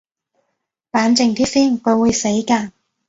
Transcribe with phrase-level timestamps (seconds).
[0.93, 2.71] 冷靜啲先，佢會死㗎